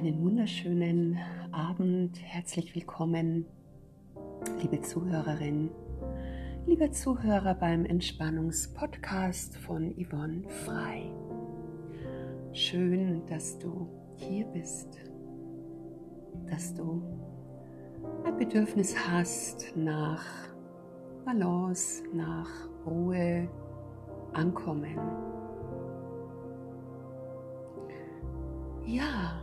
[0.00, 1.18] Einen wunderschönen
[1.52, 3.44] Abend, herzlich willkommen,
[4.62, 5.68] liebe Zuhörerin,
[6.66, 11.02] lieber Zuhörer beim Entspannungspodcast von Yvonne Frei.
[12.54, 14.88] Schön, dass du hier bist,
[16.48, 17.02] dass du
[18.24, 20.24] ein Bedürfnis hast nach
[21.26, 22.48] Balance, nach
[22.86, 23.50] Ruhe,
[24.32, 24.96] Ankommen.
[28.86, 29.39] Ja,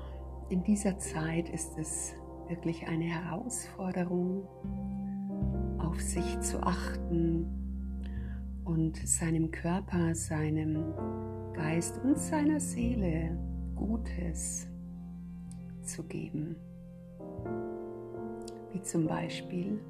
[0.50, 2.16] in dieser Zeit ist es
[2.48, 4.48] wirklich eine Herausforderung,
[5.78, 7.46] auf sich zu achten
[8.64, 10.94] und seinem Körper, seinem
[11.54, 13.38] Geist und seiner Seele
[13.76, 14.68] Gutes
[15.82, 16.56] zu geben.
[18.72, 19.82] Wie zum Beispiel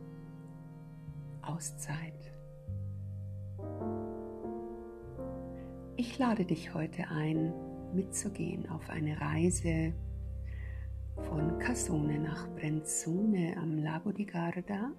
[1.41, 2.13] Auszeit.
[5.95, 7.53] Ich lade dich heute ein,
[7.93, 9.93] mitzugehen auf eine Reise
[11.25, 14.91] von Cassone nach Brenzone am Lago di Garda.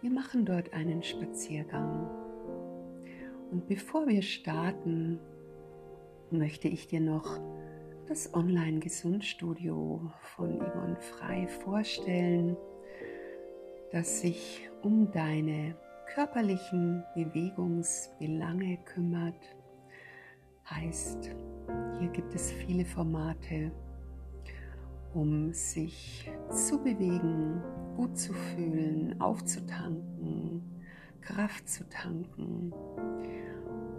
[0.00, 2.08] Wir machen dort einen Spaziergang.
[3.50, 5.18] Und bevor wir starten,
[6.30, 7.38] möchte ich dir noch
[8.08, 12.56] das Online-Gesundstudio von Yvonne Frei vorstellen,
[13.92, 15.76] das sich um deine
[16.14, 19.56] körperlichen Bewegungsbelange kümmert.
[20.68, 21.30] Heißt,
[21.98, 23.70] hier gibt es viele Formate,
[25.14, 27.62] um sich zu bewegen,
[27.96, 30.62] gut zu fühlen, aufzutanken,
[31.20, 32.72] Kraft zu tanken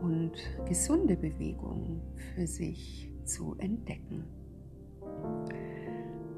[0.02, 0.34] und
[0.66, 2.02] gesunde Bewegung
[2.34, 4.26] für sich zu entdecken.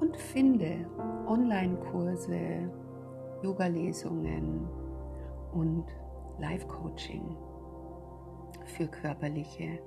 [0.00, 0.86] und finde
[1.26, 2.70] Online-Kurse,
[3.42, 4.68] Yoga-Lesungen
[5.52, 5.84] und
[6.38, 7.36] Live-Coaching
[8.64, 9.78] für körperliche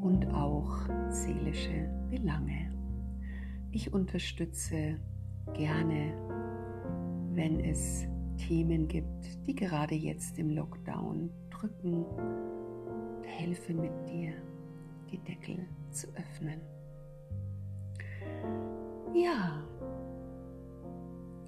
[0.00, 2.70] und auch seelische Belange.
[3.70, 5.00] Ich unterstütze
[5.54, 6.12] gerne,
[7.32, 8.06] wenn es
[8.36, 12.04] Themen gibt, die gerade jetzt im Lockdown drücken,
[13.22, 14.34] helfe mit dir,
[15.10, 16.60] die Deckel zu öffnen.
[19.14, 19.62] Ja,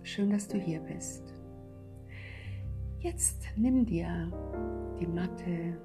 [0.05, 1.35] schön, dass du hier bist.
[3.01, 4.31] Jetzt nimm dir
[5.01, 5.77] die Matte,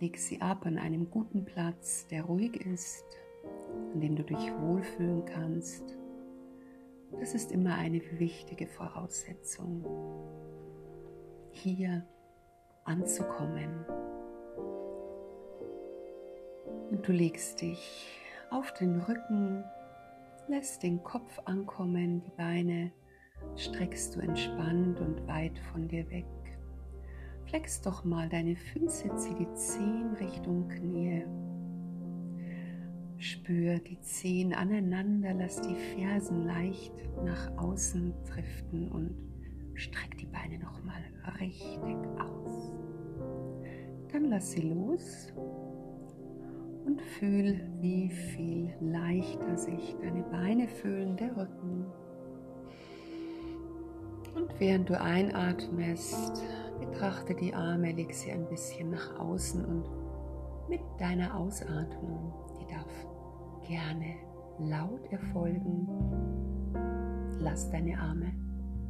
[0.00, 3.04] leg sie ab an einem guten Platz, der ruhig ist,
[3.92, 5.96] an dem du dich wohlfühlen kannst.
[7.20, 9.84] Das ist immer eine wichtige Voraussetzung,
[11.52, 12.04] hier
[12.82, 13.86] anzukommen.
[16.90, 18.08] Und du legst dich
[18.50, 19.62] auf den Rücken
[20.46, 22.92] Lässt den Kopf ankommen, die Beine
[23.56, 26.26] streckst du entspannt und weit von dir weg.
[27.46, 31.24] Flex doch mal deine Füße, zieh die Zehen Richtung Knie.
[33.16, 36.92] Spür die Zehen aneinander, lass die Fersen leicht
[37.24, 39.16] nach außen driften und
[39.74, 41.02] streck die Beine noch mal
[41.40, 42.74] richtig aus.
[44.12, 45.32] Dann lass sie los
[46.84, 51.86] und fühl, wie viel leichter sich deine Beine fühlen, der Rücken.
[54.34, 56.42] Und während du einatmest,
[56.80, 59.84] betrachte die Arme, leg sie ein bisschen nach außen und
[60.68, 63.06] mit deiner Ausatmung, die darf
[63.66, 64.16] gerne
[64.58, 65.88] laut erfolgen,
[67.40, 68.32] lass deine Arme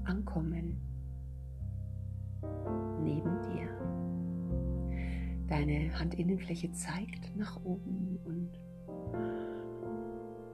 [0.05, 0.81] ankommen
[3.03, 4.04] neben dir.
[5.57, 8.51] Deine Handinnenfläche zeigt nach oben und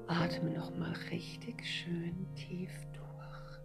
[0.07, 3.61] atme nochmal richtig schön tief durch.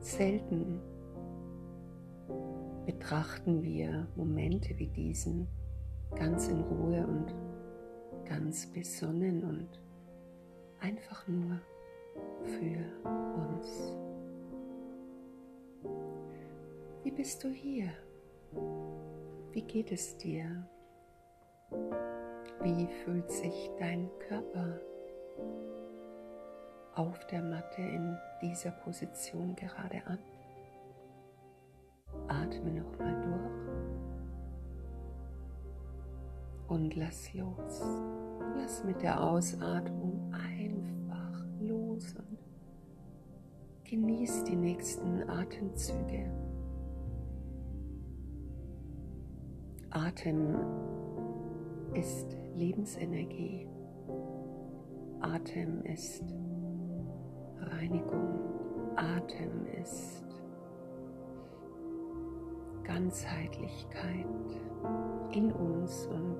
[0.00, 0.80] Selten
[2.84, 5.46] betrachten wir Momente wie diesen
[6.16, 7.32] ganz in Ruhe und
[8.28, 9.80] ganz besonnen und
[10.80, 11.60] einfach nur
[12.42, 12.84] für
[13.36, 13.96] uns.
[17.04, 17.92] Wie bist du hier?
[18.52, 20.66] Wie geht es dir?
[22.62, 24.80] Wie fühlt sich dein Körper
[26.94, 30.18] auf der Matte in dieser Position gerade an?
[32.28, 33.60] Atme nochmal durch
[36.70, 37.82] und lass los.
[38.56, 42.38] Lass mit der Ausatmung einfach los und
[43.84, 46.30] genieß die nächsten Atemzüge.
[49.92, 50.54] Atem
[51.94, 53.66] ist Lebensenergie.
[55.20, 56.22] Atem ist
[57.58, 58.38] Reinigung.
[58.94, 60.24] Atem ist
[62.84, 64.26] Ganzheitlichkeit
[65.32, 66.38] in uns und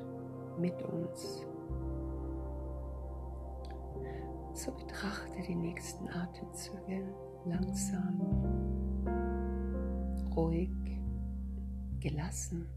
[0.60, 1.44] mit uns.
[4.52, 7.02] So betrachte die nächsten Atemzüge
[7.46, 8.20] langsam,
[10.36, 10.70] ruhig,
[11.98, 12.68] gelassen.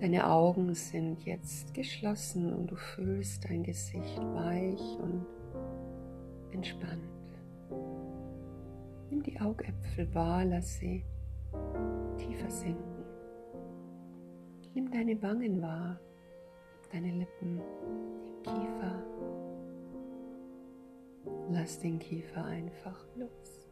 [0.00, 5.26] Deine Augen sind jetzt geschlossen und du fühlst dein Gesicht weich und
[6.52, 7.02] entspannt.
[9.10, 11.04] Nimm die Augäpfel wahr, lass sie
[12.18, 13.04] tiefer sinken.
[14.74, 15.98] Nimm deine Wangen wahr,
[16.92, 17.60] deine Lippen,
[21.66, 23.66] Lass den Kiefer einfach los.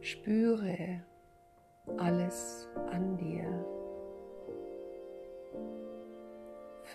[0.00, 1.02] Spüre
[1.98, 3.44] alles an dir.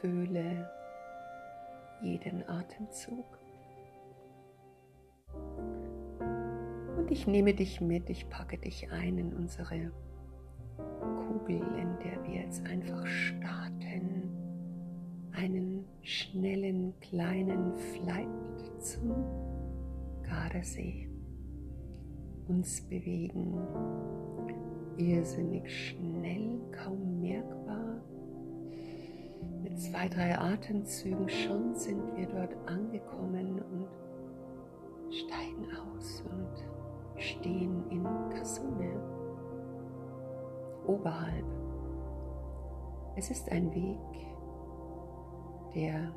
[0.01, 0.67] Fühle
[2.01, 3.23] jeden Atemzug.
[6.97, 9.91] Und ich nehme dich mit, ich packe dich ein in unsere
[11.27, 14.27] Kugel, in der wir jetzt einfach starten.
[15.33, 18.34] Einen schnellen kleinen Flight
[18.85, 19.15] zum
[20.21, 21.09] Gardasee.
[22.47, 23.57] Uns bewegen
[24.97, 28.01] irrsinnig schnell, kaum merkbar
[29.63, 38.03] mit zwei, drei Atemzügen schon sind wir dort angekommen und steigen aus und stehen in
[38.29, 39.01] Kasune
[40.85, 41.45] oberhalb.
[43.15, 43.97] Es ist ein Weg,
[45.73, 46.13] der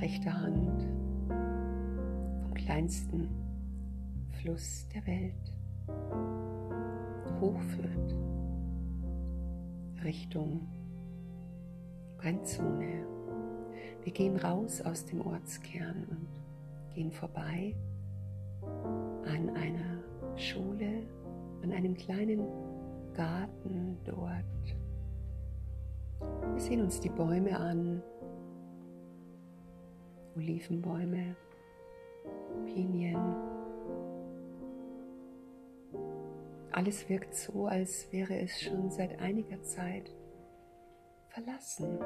[0.00, 3.28] rechter Hand vom kleinsten
[4.40, 5.54] Fluss der Welt
[7.40, 8.14] hochführt
[10.04, 10.66] Richtung
[12.18, 13.06] Brennzone.
[14.04, 16.28] Wir gehen raus aus dem Ortskern und
[16.94, 17.74] gehen vorbei
[19.24, 20.02] an einer
[20.36, 21.02] Schule,
[21.62, 22.40] an einem kleinen
[23.14, 24.44] Garten dort.
[26.52, 28.02] Wir sehen uns die Bäume an,
[30.38, 31.34] Olivenbäume,
[32.66, 33.18] Pinien.
[36.70, 40.14] Alles wirkt so, als wäre es schon seit einiger Zeit
[41.26, 41.98] verlassen.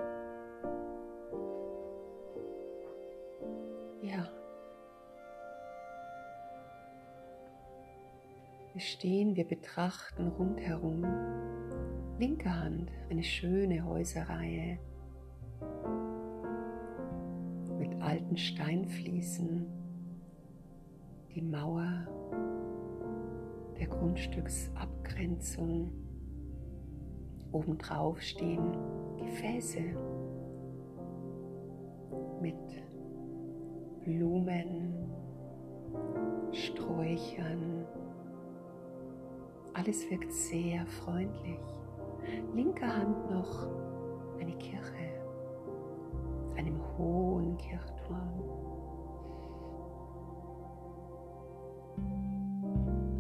[4.00, 4.31] Ja.
[8.73, 11.05] Wir stehen, wir betrachten rundherum.
[12.19, 14.79] Linke Hand, eine schöne Häuserreihe
[18.12, 19.67] mit alten Steinfliesen.
[21.35, 22.06] Die Mauer
[23.79, 25.91] der Grundstücksabgrenzung
[27.53, 28.76] Obendrauf stehen
[29.19, 29.81] Gefäße
[32.41, 32.56] mit
[34.05, 35.11] Blumen,
[36.53, 37.87] Sträuchern.
[39.75, 41.61] Alles wirkt sehr freundlich.
[42.55, 43.67] Linker Hand noch
[44.38, 45.12] eine Kirche
[46.62, 48.43] einem hohen Kirchturm.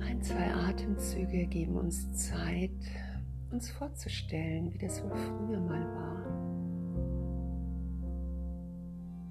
[0.00, 2.70] Ein, zwei Atemzüge geben uns Zeit,
[3.50, 6.12] uns vorzustellen, wie das wohl früher mal war.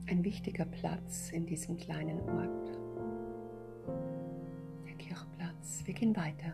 [0.07, 2.77] Ein wichtiger Platz in diesem kleinen Ort.
[4.85, 5.83] Der Kirchplatz.
[5.85, 6.53] Wir gehen weiter.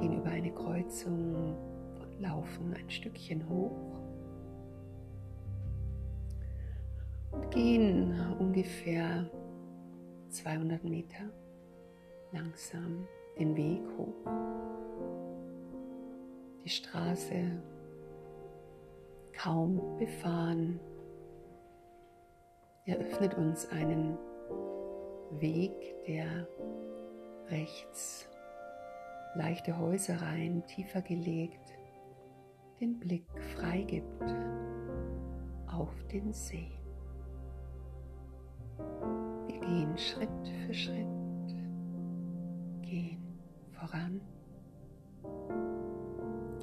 [0.00, 1.54] Gehen über eine Kreuzung
[2.00, 3.93] und laufen ein Stückchen hoch.
[7.50, 9.30] Gehen ungefähr
[10.28, 11.30] 200 Meter
[12.32, 13.06] langsam
[13.38, 14.30] den Weg hoch
[16.64, 17.62] die Straße
[19.32, 20.80] kaum befahren,
[22.86, 24.16] eröffnet uns einen
[25.40, 25.72] Weg,
[26.06, 26.48] der
[27.48, 28.28] rechts
[29.34, 31.74] leichte Häusereien tiefer gelegt
[32.80, 33.26] den Blick
[33.56, 34.34] freigibt
[35.66, 36.70] auf den See.
[39.46, 40.28] Wir gehen Schritt
[40.66, 41.06] für Schritt,
[42.82, 43.22] gehen
[43.72, 44.20] voran.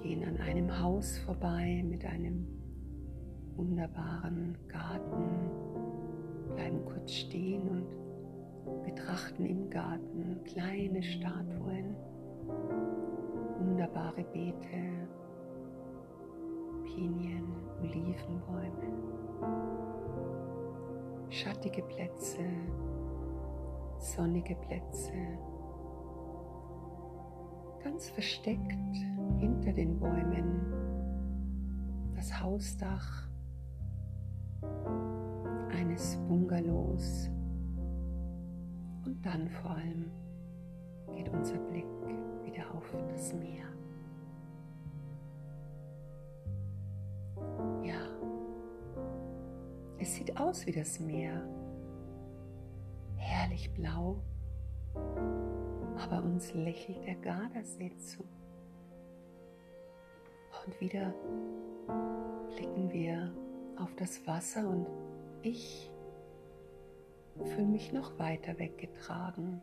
[0.01, 2.47] Gehen an einem Haus vorbei mit einem
[3.55, 5.29] wunderbaren Garten,
[6.55, 11.95] bleiben kurz stehen und betrachten im Garten kleine Statuen,
[13.59, 15.07] wunderbare Beete,
[16.85, 17.45] Pinien,
[17.81, 18.91] Olivenbäume,
[21.31, 22.39] schattige Plätze,
[23.97, 25.13] sonnige Plätze,
[27.81, 28.97] ganz versteckt
[29.39, 30.73] hinter den Bäumen
[32.15, 33.29] das Hausdach
[35.71, 37.29] eines Bungalows.
[39.05, 40.11] Und dann vor allem
[41.15, 41.87] geht unser Blick
[42.43, 43.70] wieder auf das Meer.
[50.01, 51.47] Es sieht aus wie das Meer.
[53.17, 54.19] Herrlich blau,
[54.95, 58.23] aber uns lächelt der Gardasee zu.
[60.65, 61.13] Und wieder
[62.55, 63.31] blicken wir
[63.77, 64.87] auf das Wasser und
[65.43, 65.91] ich
[67.43, 69.61] fühle mich noch weiter weggetragen.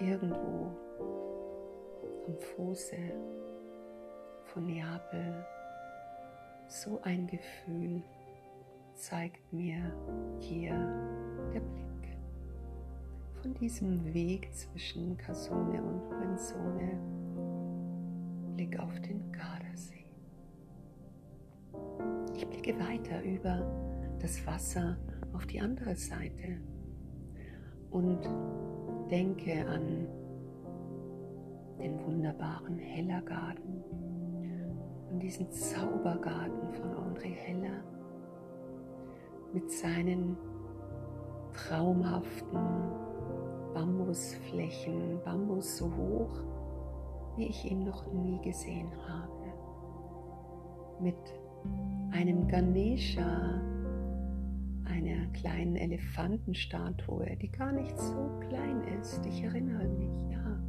[0.00, 0.72] Irgendwo
[2.26, 2.96] am Fuße
[4.44, 5.44] von Neapel.
[6.68, 8.02] So ein Gefühl
[8.98, 9.92] zeigt mir
[10.40, 10.72] hier
[11.54, 12.18] der Blick
[13.40, 16.98] von diesem Weg zwischen Casone und Brenzone.
[18.56, 20.04] Blick auf den Gardasee.
[22.34, 24.98] Ich blicke weiter über das Wasser
[25.32, 26.60] auf die andere Seite
[27.90, 28.28] und
[29.12, 30.08] denke an
[31.80, 33.84] den wunderbaren Hellergarten
[35.12, 37.97] und diesen Zaubergarten von André Heller
[39.52, 40.36] mit seinen
[41.54, 42.58] traumhaften
[43.74, 46.42] Bambusflächen, Bambus so hoch,
[47.36, 49.52] wie ich ihn noch nie gesehen habe,
[51.00, 51.16] mit
[52.10, 53.60] einem Ganesha,
[54.84, 59.24] einer kleinen Elefantenstatue, die gar nicht so klein ist.
[59.26, 60.60] Ich erinnere mich, ja.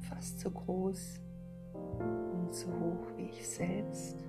[0.00, 1.20] Fast so groß
[1.72, 4.21] und so hoch wie ich selbst.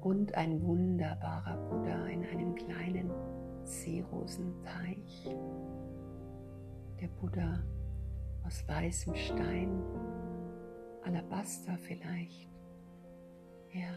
[0.00, 3.10] Und ein wunderbarer Buddha in einem kleinen
[3.64, 5.34] Seerosenteich.
[7.00, 7.62] Der Buddha
[8.46, 9.82] aus weißem Stein,
[11.02, 12.48] Alabaster vielleicht.
[13.72, 13.94] Ja.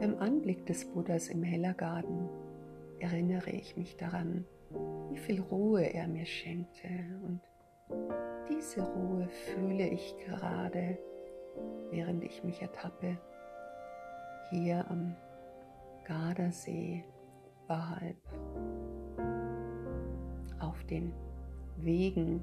[0.00, 2.28] Beim Anblick des Buddhas im Hellergarten
[2.98, 4.44] erinnere ich mich daran,
[5.10, 6.88] wie viel Ruhe er mir schenkte.
[7.24, 7.40] Und
[8.48, 10.98] diese Ruhe fühle ich gerade,
[11.90, 13.18] während ich mich ertappe,
[14.50, 15.14] hier am
[16.04, 17.04] Gardasee
[17.64, 18.16] oberhalb
[20.58, 21.12] auf den
[21.76, 22.42] Wegen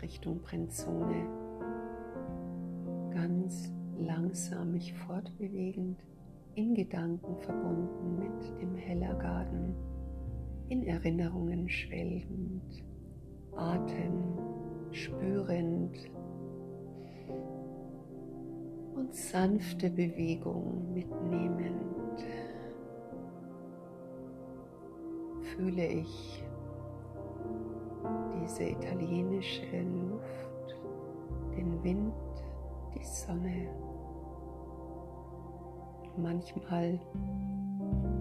[0.00, 1.26] Richtung Brenzone
[3.12, 5.98] ganz langsam mich fortbewegend,
[6.54, 9.74] in Gedanken verbunden mit dem Hellergarten,
[10.68, 12.84] in Erinnerungen schwelgend,
[13.56, 14.38] Atem
[14.90, 16.10] spürend
[18.94, 21.92] und sanfte Bewegung mitnehmend
[25.56, 26.44] fühle ich
[28.42, 30.76] diese italienische Luft,
[31.56, 32.14] den Wind,
[32.94, 33.68] die Sonne.
[36.16, 36.98] Manchmal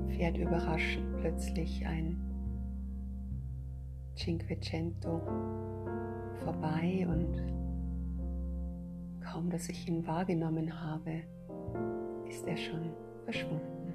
[0.07, 2.17] fährt überraschend plötzlich ein
[4.15, 5.21] Cinquecento
[6.43, 7.60] vorbei und
[9.31, 11.21] kaum, dass ich ihn wahrgenommen habe,
[12.27, 12.91] ist er schon
[13.23, 13.93] verschwunden.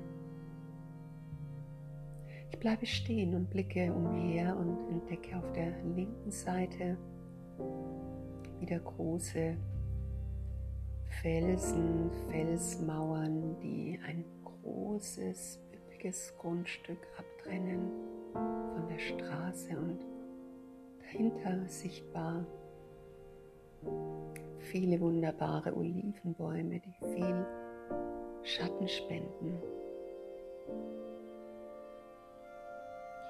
[2.50, 6.96] Ich bleibe stehen und blicke umher und entdecke auf der linken Seite
[8.60, 9.56] wieder große
[11.20, 17.90] Felsen, Felsmauern, die ein großes, üppiges Grundstück abtrennen
[18.32, 19.98] von der Straße und
[21.00, 22.46] dahinter sichtbar
[24.66, 27.46] viele wunderbare Olivenbäume, die viel
[28.42, 29.58] Schatten spenden.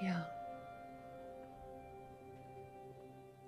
[0.02, 0.26] Ja,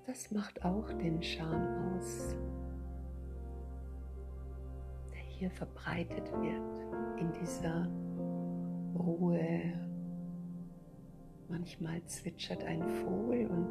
[0.06, 2.36] das macht auch den Charme aus
[5.38, 7.88] hier verbreitet wird, in dieser
[8.98, 9.62] Ruhe.
[11.48, 13.68] Manchmal zwitschert ein Vogel und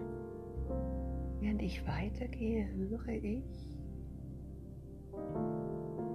[1.41, 3.76] während ich weitergehe, höre ich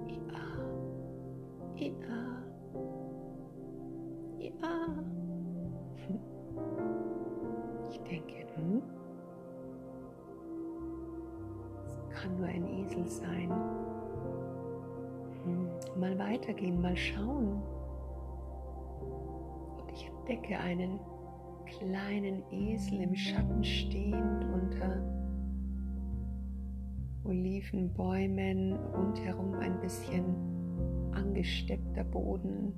[0.06, 0.44] Ia,
[1.76, 2.42] Ia,
[4.38, 5.04] Ia.
[7.90, 8.82] Ich denke, hm?
[11.86, 13.50] Es kann nur ein Esel sein
[16.02, 17.62] mal weitergehen, mal schauen.
[19.78, 20.98] Und ich entdecke einen
[21.66, 25.00] kleinen Esel im Schatten stehend unter
[27.24, 30.24] Olivenbäumen, rundherum ein bisschen
[31.12, 32.72] angesteppter Boden,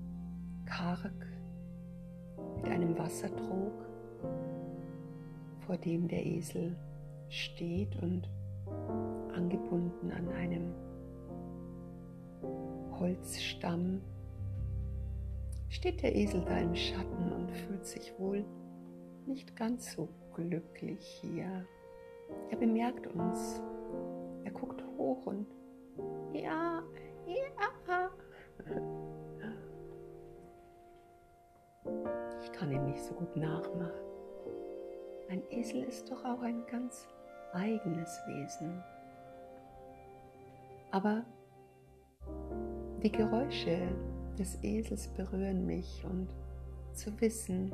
[0.67, 1.13] karg,
[2.57, 3.73] mit einem Wassertrog
[5.67, 6.77] vor dem der Esel
[7.29, 8.29] steht und
[9.35, 10.75] angebunden an einem
[12.99, 14.01] Holzstamm
[15.69, 18.45] steht der Esel da im Schatten und fühlt sich wohl
[19.27, 21.67] nicht ganz so glücklich hier.
[22.51, 23.61] Er bemerkt uns.
[24.55, 25.47] Guckt hoch und
[26.33, 26.83] ja,
[27.27, 28.11] ja.
[32.43, 33.93] Ich kann ihn nicht so gut nachmachen.
[35.29, 37.07] Ein Esel ist doch auch ein ganz
[37.53, 38.83] eigenes Wesen.
[40.91, 41.25] Aber
[43.03, 43.89] die Geräusche
[44.39, 46.29] des Esels berühren mich und
[46.93, 47.73] zu wissen,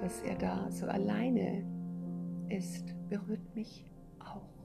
[0.00, 1.64] dass er da so alleine
[2.48, 4.59] ist, berührt mich auch.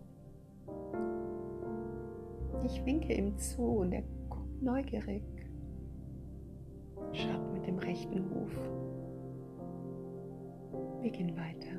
[2.64, 5.24] Ich winke ihm zu und er guckt neugierig,
[7.14, 8.52] schaut mit dem rechten Huf.
[11.02, 11.76] Wir gehen weiter.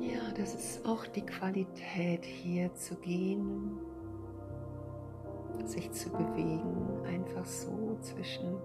[0.00, 3.78] Ja, das ist auch die Qualität, hier zu gehen,
[5.64, 8.56] sich zu bewegen, einfach so zwischen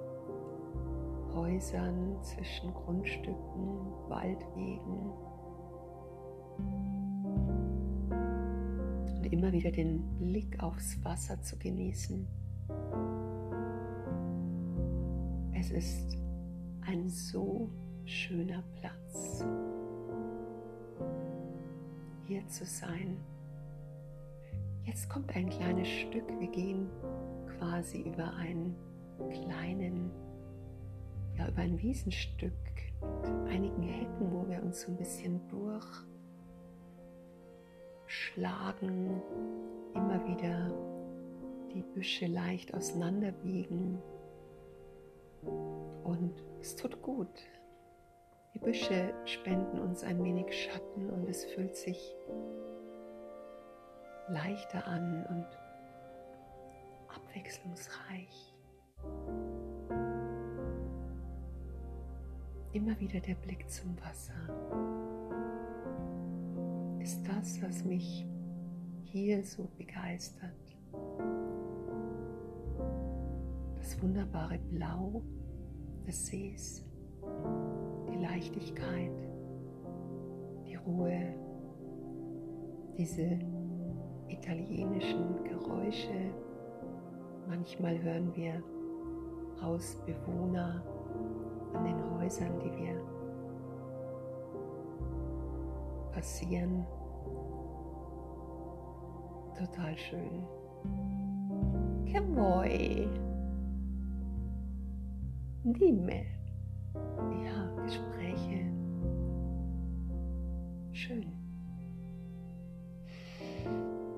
[1.36, 5.12] Häusern, zwischen Grundstücken, Waldwegen.
[9.18, 12.28] Und immer wieder den Blick aufs Wasser zu genießen.
[15.54, 16.18] Es ist
[16.82, 17.70] ein so
[18.06, 19.44] schöner Platz,
[22.28, 23.18] hier zu sein.
[24.84, 26.28] Jetzt kommt ein kleines Stück.
[26.40, 26.88] Wir gehen
[27.58, 28.76] quasi über einen
[29.32, 30.12] kleinen,
[31.38, 32.54] ja, über ein Wiesenstück
[33.02, 35.40] mit einigen Hecken, wo wir uns so ein bisschen
[38.16, 39.22] durchschlagen,
[39.94, 40.72] immer wieder
[41.74, 44.02] die Büsche leicht auseinanderbiegen.
[46.04, 47.28] Und es tut gut.
[48.54, 52.16] Die Büsche spenden uns ein wenig Schatten und es fühlt sich
[54.30, 55.48] leichter an und
[57.14, 58.56] abwechslungsreich.
[62.72, 64.95] Immer wieder der Blick zum Wasser
[67.06, 68.26] ist das, was mich
[69.04, 70.76] hier so begeistert.
[73.76, 75.22] Das wunderbare Blau
[76.08, 76.84] des Sees,
[78.10, 79.12] die Leichtigkeit,
[80.66, 81.36] die Ruhe,
[82.98, 83.38] diese
[84.28, 86.34] italienischen Geräusche.
[87.48, 88.64] Manchmal hören wir
[89.62, 90.84] Hausbewohner
[91.72, 93.15] an den Häusern, die wir
[96.16, 96.86] passieren.
[99.58, 100.48] Total schön.
[102.06, 103.08] Che vuoi?
[105.64, 106.26] Dime.
[107.44, 108.72] Ja, Gespräche.
[110.94, 111.32] Schön.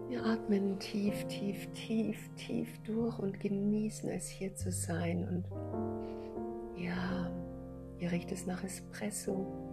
[0.08, 5.28] Wir atmen tief, tief, tief, tief durch und genießen es hier zu sein.
[5.28, 5.46] Und
[6.78, 7.32] ja,
[8.00, 9.67] ihr riecht es nach Espresso.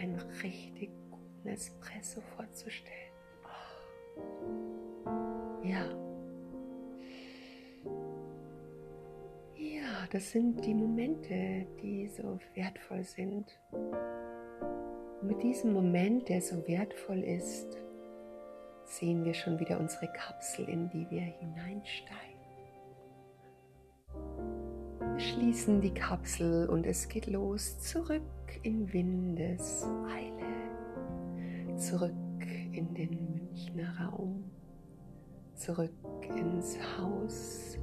[0.00, 3.12] Einen richtig guten Espresso vorzustellen.
[5.04, 5.84] Oh, ja.
[9.56, 13.58] Ja, das sind die Momente, die so wertvoll sind.
[13.72, 17.76] Und mit diesem Moment, der so wertvoll ist,
[18.84, 22.29] sehen wir schon wieder unsere Kapsel, in die wir hineinsteigen.
[25.40, 27.78] Schließen die Kapsel und es geht los.
[27.80, 28.20] Zurück
[28.62, 29.88] in Windeseile,
[31.78, 32.12] zurück
[32.72, 34.44] in den Münchner Raum,
[35.54, 35.94] zurück
[36.36, 37.78] ins Haus.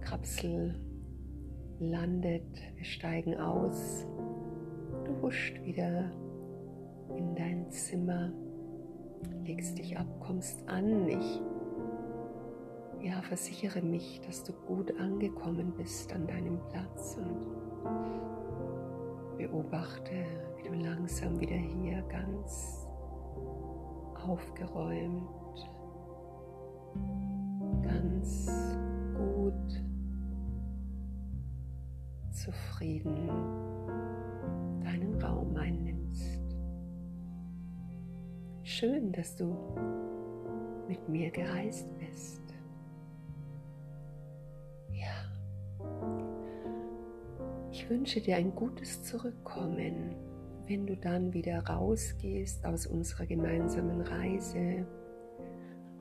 [0.00, 0.80] Kapsel
[1.78, 4.06] landet, wir steigen aus.
[5.04, 6.10] Du huscht wieder
[7.18, 8.32] in dein Zimmer,
[9.44, 11.06] legst dich ab, kommst an.
[11.06, 11.42] Ich
[13.02, 17.46] ja, versichere mich, dass du gut angekommen bist an deinem Platz und
[19.36, 20.24] beobachte,
[20.56, 22.86] wie du langsam wieder hier ganz
[24.26, 25.68] aufgeräumt,
[27.82, 28.76] ganz
[29.16, 29.82] gut,
[32.30, 33.30] zufrieden
[35.22, 36.40] Raum einnimmst.
[38.62, 39.56] Schön, dass du
[40.88, 42.40] mit mir gereist bist.
[47.90, 50.14] Wünsche dir ein gutes Zurückkommen,
[50.68, 54.86] wenn du dann wieder rausgehst aus unserer gemeinsamen Reise.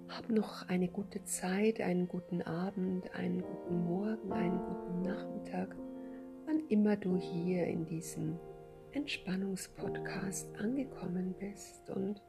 [0.08, 5.76] hab noch eine gute Zeit, einen guten Abend, einen guten Morgen, einen guten Nachmittag,
[6.46, 8.40] wann immer du hier in diesem
[8.92, 11.90] Entspannungspodcast angekommen bist.
[11.90, 12.22] Und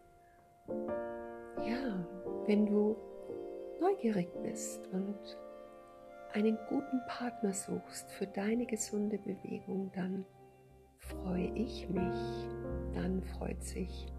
[0.68, 2.06] ja,
[2.46, 2.96] wenn du
[3.78, 5.38] neugierig bist und
[6.32, 10.24] einen guten Partner suchst für deine gesunde Bewegung, dann
[10.98, 12.48] freue ich mich,
[12.94, 14.12] dann freut sich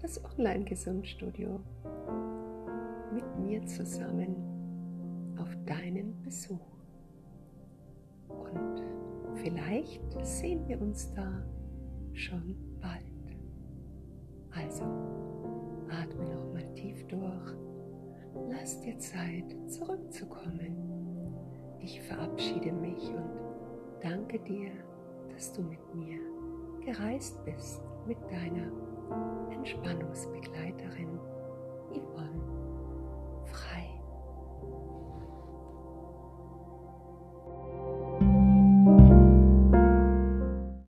[0.00, 1.60] das Online-Gesundstudio
[3.12, 4.36] mit mir zusammen
[5.38, 6.58] auf deinen Besuch.
[8.28, 8.82] Und
[9.34, 11.42] vielleicht sehen wir uns da
[12.14, 13.04] schon bald.
[14.52, 14.84] Also,
[15.90, 17.54] atme noch mal tief durch.
[18.48, 20.89] Lass dir Zeit, zurückzukommen.
[21.82, 23.30] Ich verabschiede mich und
[24.02, 24.70] danke dir,
[25.32, 26.18] dass du mit mir
[26.84, 28.70] gereist bist, mit deiner
[29.50, 31.18] Entspannungsbegleiterin.